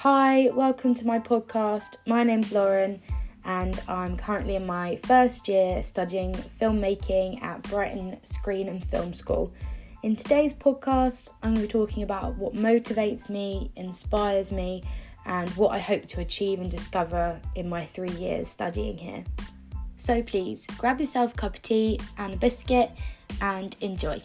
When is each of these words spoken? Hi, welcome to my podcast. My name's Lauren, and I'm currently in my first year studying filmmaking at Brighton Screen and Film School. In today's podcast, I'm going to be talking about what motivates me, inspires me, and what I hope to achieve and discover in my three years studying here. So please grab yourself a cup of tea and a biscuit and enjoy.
Hi, 0.00 0.50
welcome 0.52 0.92
to 0.92 1.06
my 1.06 1.18
podcast. 1.18 1.96
My 2.06 2.22
name's 2.22 2.52
Lauren, 2.52 3.00
and 3.46 3.82
I'm 3.88 4.18
currently 4.18 4.54
in 4.54 4.66
my 4.66 4.96
first 5.04 5.48
year 5.48 5.82
studying 5.82 6.34
filmmaking 6.60 7.42
at 7.42 7.62
Brighton 7.62 8.18
Screen 8.22 8.68
and 8.68 8.84
Film 8.84 9.14
School. 9.14 9.54
In 10.02 10.14
today's 10.14 10.52
podcast, 10.52 11.30
I'm 11.42 11.54
going 11.54 11.66
to 11.66 11.72
be 11.72 11.72
talking 11.72 12.02
about 12.02 12.36
what 12.36 12.52
motivates 12.52 13.30
me, 13.30 13.72
inspires 13.74 14.52
me, 14.52 14.84
and 15.24 15.48
what 15.56 15.70
I 15.70 15.78
hope 15.78 16.04
to 16.08 16.20
achieve 16.20 16.60
and 16.60 16.70
discover 16.70 17.40
in 17.54 17.66
my 17.66 17.86
three 17.86 18.10
years 18.10 18.48
studying 18.48 18.98
here. 18.98 19.24
So 19.96 20.22
please 20.22 20.66
grab 20.76 21.00
yourself 21.00 21.32
a 21.32 21.36
cup 21.36 21.54
of 21.54 21.62
tea 21.62 21.98
and 22.18 22.34
a 22.34 22.36
biscuit 22.36 22.90
and 23.40 23.74
enjoy. 23.80 24.22